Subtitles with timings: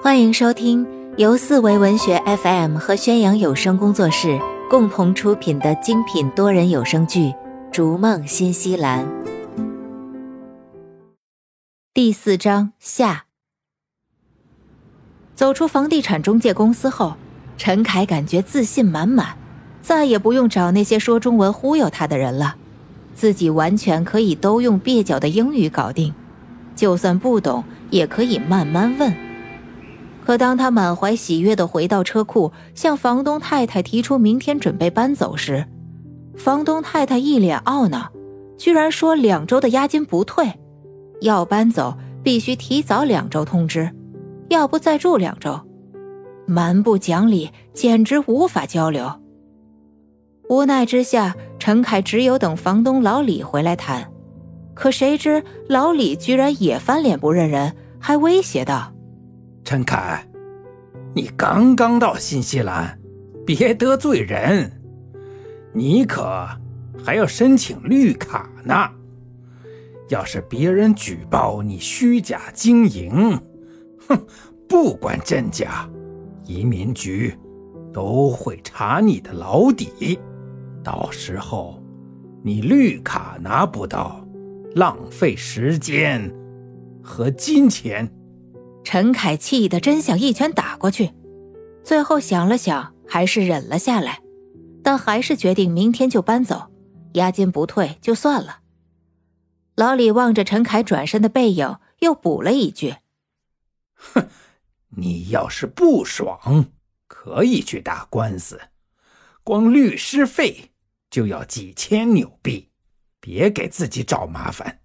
[0.00, 4.38] 欢迎收听由四维文学 FM 和宣扬有声工作室
[4.70, 7.26] 共同出品的精品多人有声剧
[7.72, 9.04] 《逐梦新西兰》
[11.92, 13.24] 第四章下。
[15.34, 17.14] 走出房地产中介公司后，
[17.56, 19.36] 陈凯感觉自信满满，
[19.82, 22.54] 再也不用找那些说中文忽悠他的人了，
[23.14, 26.14] 自己完全可以都用蹩脚的英语搞定，
[26.76, 29.27] 就算不懂也可以慢慢问。
[30.28, 35.64] 可当他满怀喜悦地回到车库，向房东太太提出明天准备搬走时，
[36.36, 38.12] 房东太太一脸懊恼，
[38.58, 40.52] 居然说两周的押金不退，
[41.22, 43.90] 要搬走必须提早两周通知，
[44.50, 45.58] 要不再住两周，
[46.46, 49.10] 蛮不讲理，简直无法交流。
[50.50, 54.06] 无奈之下，陈凯只有等房东老李回来谈，
[54.74, 58.92] 可谁知老李居然也翻脸不认人，还威胁道。
[59.68, 60.26] 陈凯，
[61.14, 62.98] 你刚刚到新西兰，
[63.44, 64.72] 别得罪人。
[65.74, 66.48] 你可
[67.04, 68.74] 还要申请绿卡呢。
[70.08, 73.38] 要是别人举报你虚假经营，
[74.08, 74.18] 哼，
[74.66, 75.86] 不管真假，
[76.46, 77.36] 移民局
[77.92, 80.18] 都会查你的老底。
[80.82, 81.78] 到时候
[82.42, 84.26] 你绿卡拿不到，
[84.76, 86.34] 浪费时间
[87.02, 88.10] 和金钱。
[88.90, 91.12] 陈凯气得真想一拳打过去，
[91.84, 94.22] 最后想了想，还是忍了下来，
[94.82, 96.72] 但还是决定明天就搬走，
[97.12, 98.60] 押金不退就算了。
[99.76, 102.94] 老李望着陈凯转身的背影，又补了一句
[103.92, 104.26] ：“哼，
[104.96, 106.72] 你要是不爽，
[107.06, 108.58] 可以去打官司，
[109.44, 110.70] 光律师费
[111.10, 112.70] 就要几千纽币，
[113.20, 114.80] 别给自己找麻烦。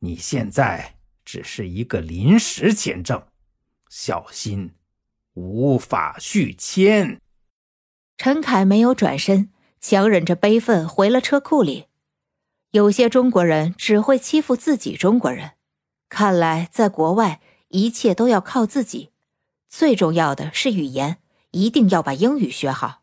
[0.00, 3.22] 你现在只是一个临时签证。”
[3.88, 4.72] 小心，
[5.34, 7.20] 无法续签。
[8.18, 11.86] 陈凯没有转身，强忍着悲愤回了车库里。
[12.72, 15.52] 有些中国人只会欺负自己中国人，
[16.08, 19.12] 看来在国外一切都要靠自己。
[19.68, 21.18] 最重要的是语言，
[21.52, 23.02] 一定要把英语学好。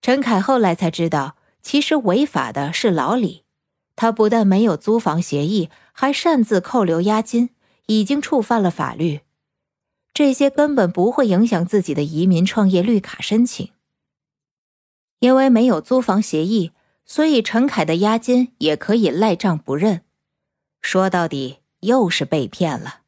[0.00, 3.44] 陈凯后来才知道，其实违法的是老李，
[3.94, 7.50] 他不但没有租房协议，还擅自扣留押金，
[7.86, 9.20] 已经触犯了法律。
[10.16, 13.68] 这些根本不会影响自己的移民创业绿卡申请，
[15.18, 16.72] 因为没有租房协议，
[17.04, 20.00] 所以陈凯的押金也可以赖账不认。
[20.80, 23.00] 说到底，又是被骗了。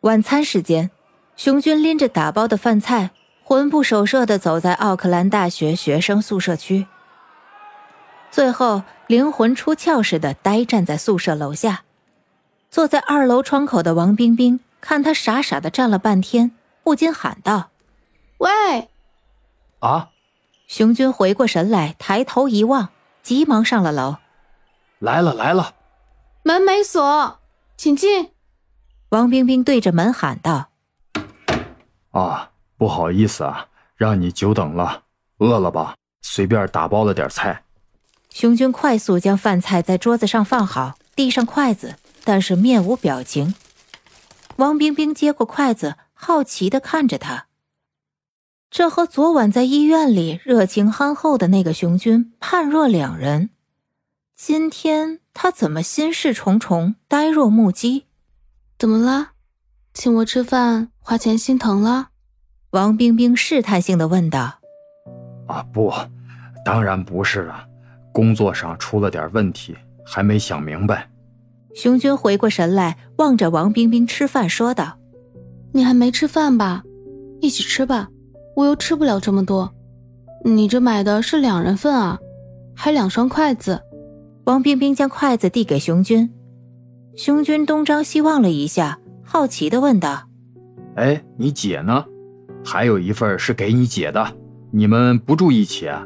[0.00, 0.90] 晚餐时间，
[1.36, 3.12] 熊军拎着打包的饭菜，
[3.42, 6.86] 魂不守舍的走在奥克兰大学学生宿舍区，
[8.30, 11.84] 最后灵魂出窍似的呆站在宿舍楼下，
[12.68, 14.60] 坐在二楼窗口的王冰冰。
[14.80, 16.52] 看他傻傻的站了半天，
[16.82, 17.70] 不禁喊道
[18.38, 18.88] ：“喂！”
[19.80, 20.10] 啊！
[20.66, 22.90] 熊军回过神来，抬头一望，
[23.22, 24.16] 急忙上了楼。
[24.98, 25.74] 来了来了，
[26.42, 27.40] 门没锁，
[27.76, 28.30] 请进。
[29.08, 30.68] 王冰冰对着门喊道
[32.12, 35.02] ：“啊，不好意思啊，让你久等了。
[35.38, 35.94] 饿了吧？
[36.22, 37.64] 随便打包了点菜。”
[38.30, 43.54] 熊军快速将饭菜在桌子上放好，递上筷子，但是面无表情。
[44.60, 47.46] 王冰冰接过筷子，好奇的看着他。
[48.70, 53.48] 这和昨晚在医院里热情憨厚的那个熊军判若两人。
[54.36, 58.04] 今天他怎么心事重重，呆若木鸡？
[58.78, 59.30] 怎么了？
[59.94, 62.10] 请我吃饭花钱心疼了？
[62.70, 64.60] 王冰冰试探性的问道。
[65.48, 65.90] 啊，不，
[66.64, 67.66] 当然不是了，
[68.12, 71.09] 工作上出了点问题，还没想明白。
[71.74, 74.98] 熊军回过神来，望着王冰冰吃饭，说道
[75.72, 76.82] ：“你还没吃饭吧？
[77.40, 78.08] 一起吃吧，
[78.56, 79.72] 我又吃不了这么多。
[80.44, 82.18] 你这买的是两人份啊，
[82.74, 83.80] 还两双筷子。”
[84.44, 86.28] 王冰冰将筷子递给熊军，
[87.14, 90.24] 熊军东张西望了一下，好奇的问道
[90.96, 92.04] ：“哎，你姐呢？
[92.64, 94.26] 还有一份是给你姐的，
[94.72, 96.04] 你们不住一起？”啊？”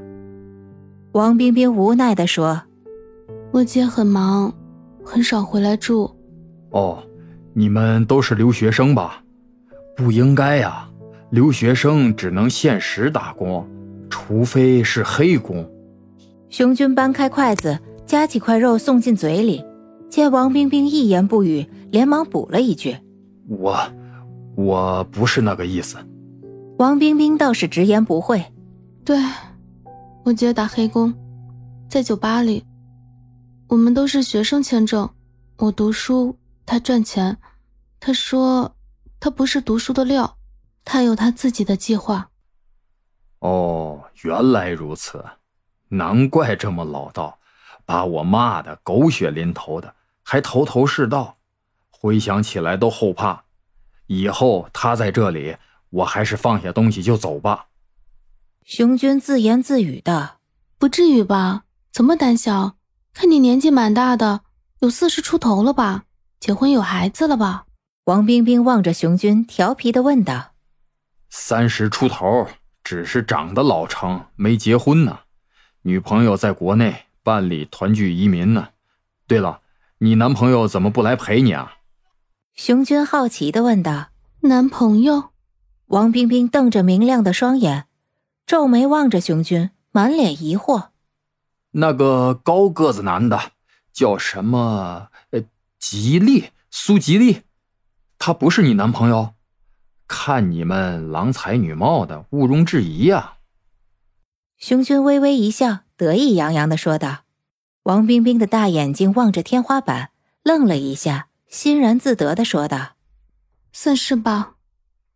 [1.13, 2.61] 王冰冰无奈的说
[3.53, 4.53] ：“我姐很忙。”
[5.05, 6.11] 很少回来住，
[6.71, 7.03] 哦，
[7.53, 9.23] 你们都是留学生吧？
[9.97, 10.89] 不应该呀，
[11.31, 13.65] 留学生只能限时打工，
[14.09, 15.69] 除非是黑工。
[16.49, 19.63] 熊军搬开筷子，夹起块肉送进嘴里，
[20.09, 22.97] 见王冰冰一言不语，连忙补了一句
[23.49, 23.79] ：“我，
[24.57, 25.97] 我不是那个意思。”
[26.79, 28.43] 王冰冰倒是直言不讳
[29.05, 29.17] ：“对，
[30.25, 31.15] 我姐打黑工，
[31.89, 32.65] 在酒吧里。”
[33.69, 35.09] 我们都是学生签证，
[35.57, 37.37] 我读书，他赚钱。
[37.99, 38.77] 他说，
[39.19, 40.37] 他不是读书的料，
[40.85, 42.31] 他有他自己的计划。
[43.39, 45.25] 哦，原来如此，
[45.89, 47.39] 难怪这么老道，
[47.87, 51.39] 把我骂的狗血淋头的，还头头是道，
[51.91, 53.45] 回想起来都后怕。
[54.07, 55.57] 以后他在这里，
[55.89, 57.69] 我还是放下东西就走吧。
[58.65, 60.37] 熊军自言自语的
[60.79, 61.65] ：“不至于吧？
[61.91, 62.77] 怎么胆小？
[63.15, 64.43] 看你年纪蛮大的，
[64.81, 66.05] 有四十出头了吧？
[66.41, 67.65] 结婚有孩子了吧？”
[68.05, 70.53] 王冰冰望着熊军，调皮的问道
[71.31, 72.47] ：“三十出头，
[72.83, 75.21] 只是长得老成，没结婚呢。
[75.83, 78.69] 女朋友在国内办理团聚移民呢。
[79.27, 79.61] 对了，
[79.99, 81.77] 你男朋友怎么不来陪你啊？”
[82.55, 84.09] 熊军好奇的问道
[84.43, 85.31] ：“男朋友？”
[85.89, 87.87] 王冰冰瞪着明亮的双眼，
[88.47, 90.89] 皱眉望着熊军，满脸疑惑
[91.77, 93.51] ：“那个高个子男的
[93.93, 95.09] 叫什么？
[95.31, 95.43] 呃，
[95.79, 97.43] 吉利，苏吉利，
[98.17, 99.35] 他不是你男朋友？
[100.07, 103.39] 看你们郎才女貌的，毋庸置疑呀。”
[104.57, 107.25] 熊军微微一笑，得意洋洋的说道。
[107.83, 110.11] 王冰冰的大眼睛望着天花板，
[110.43, 111.29] 愣了一下。
[111.49, 112.95] 欣然自得的说道
[113.73, 114.55] ：“算是吧，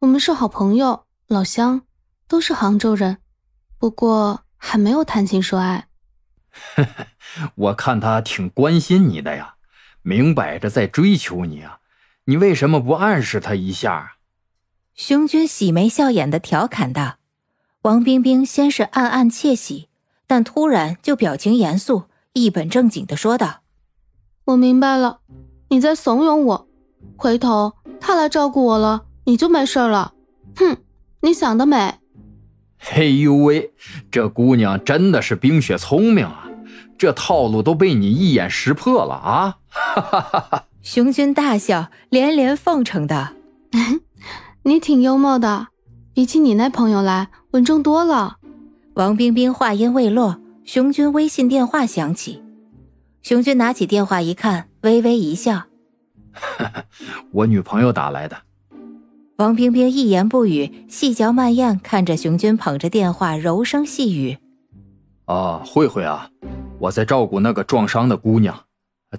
[0.00, 1.82] 我们是好朋友，老乡，
[2.28, 3.19] 都是杭州人，
[3.78, 5.88] 不过还没有谈情说爱。”
[7.55, 9.55] 我看他挺关心你的呀，
[10.03, 11.81] 明摆着在追求你啊，
[12.25, 14.17] 你为什么不暗示他一下？
[14.95, 17.17] 熊军喜眉笑眼的调侃道。
[17.83, 19.89] 王冰冰先是暗暗窃喜，
[20.27, 23.61] 但突然就表情严肃，一本正经的说道
[24.47, 25.21] ：“我明白了。”
[25.71, 26.69] 你在怂恿我，
[27.17, 30.15] 回头他来照顾我了，你就没事了。
[30.56, 30.79] 哼，
[31.21, 32.01] 你想得美！
[32.79, 33.73] 嘿呦喂，
[34.11, 36.49] 这姑娘真的是冰雪聪明啊，
[36.97, 39.59] 这套路都被你一眼识破了啊！
[39.69, 40.65] 哈哈哈哈！
[40.83, 43.31] 熊军大笑，连连奉承道：
[44.63, 45.69] “你挺幽默的，
[46.15, 48.37] 比起你那朋友来稳重多了。”
[48.95, 52.43] 王冰冰话音未落，熊军微信电话响起。
[53.23, 55.65] 熊军拿起电话一看，微微一笑
[57.33, 58.37] ：“我女朋友打来的。”
[59.38, 64.37] 王冰冰一言不语，细嚼慢咽看着熊军捧着电话，柔声细语
[65.26, 66.29] ：“啊，慧慧啊，
[66.81, 68.64] 我在照顾那个撞伤的姑娘。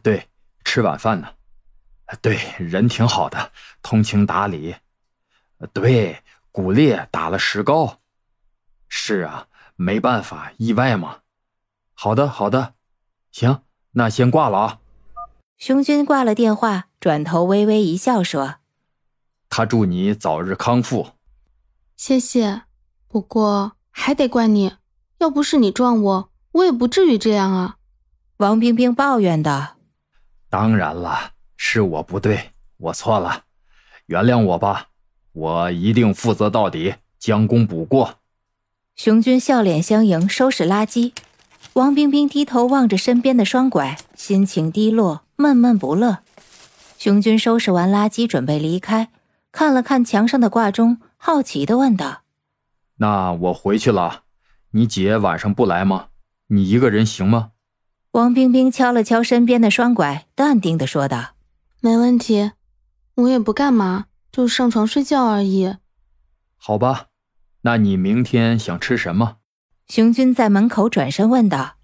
[0.04, 0.28] 对，
[0.66, 1.30] 吃晚饭呢。
[2.22, 4.76] 对，人挺好的，通情达理。
[5.72, 6.18] 对，
[6.52, 8.00] 骨裂打了石膏。
[8.90, 11.20] 是啊，没办法，意外嘛。
[11.94, 12.74] 好的，好的，
[13.32, 13.62] 行。”
[13.94, 14.80] 那先挂了啊！
[15.58, 18.56] 熊军挂了电话，转头微微一笑说
[19.50, 21.10] ：“他祝你早日康复。”
[21.98, 22.62] 谢谢，
[23.08, 24.74] 不过还得怪你，
[25.18, 27.78] 要不是你撞我，我也不至于这样啊。”
[28.38, 29.76] 王冰冰抱怨道。
[30.50, 33.44] “当然了，是我不对，我错了，
[34.06, 34.88] 原谅我吧，
[35.34, 38.16] 我一定负责到底，将功补过。”
[38.96, 41.14] 熊军笑脸相迎，收拾垃圾。
[41.74, 46.20] 王冰冰低头望着身边的双拐，心情低落，闷闷不乐。
[46.98, 49.10] 熊军收拾完垃圾，准备离开，
[49.52, 52.22] 看了看墙上的挂钟，好奇的问道
[52.98, 54.24] ：“那我回去了，
[54.72, 56.10] 你姐晚上不来吗？
[56.48, 57.52] 你一个人行吗？”
[58.14, 61.36] 王冰冰敲了敲身边的双拐，淡定的说道
[61.82, 62.52] ：“没问题，
[63.16, 65.76] 我也不干嘛，就上床睡觉而已。”
[66.58, 67.08] 好吧，
[67.62, 69.38] 那你明天想吃什么？
[69.88, 71.76] 熊军在门口转身问道：“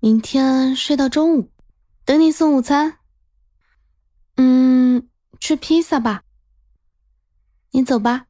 [0.00, 1.50] 明天睡到中午，
[2.04, 2.98] 等你送午餐。
[4.36, 5.08] 嗯，
[5.38, 6.22] 吃披萨吧。
[7.76, 8.24] 你走吧，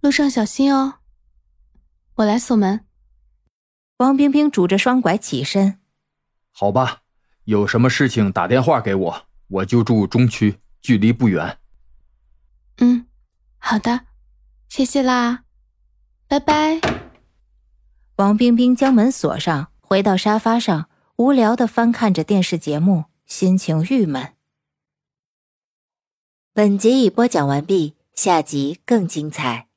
[0.00, 1.00] 路上小心哦。
[2.14, 2.86] 我来锁门。”
[3.98, 5.78] 王冰冰拄着双拐起身
[6.50, 7.02] ：“好吧，
[7.44, 11.58] 有什么事情打电话给我，我就住中区，距离不远。”
[12.80, 13.06] 嗯，
[13.58, 14.06] 好的，
[14.70, 15.44] 谢谢啦，
[16.26, 16.80] 拜拜。
[18.16, 24.32] 王冰冰将门锁上，回到沙发上，无聊的翻看着电视节目，心情郁闷。
[26.54, 29.67] 本集已播讲完毕，下集更精彩。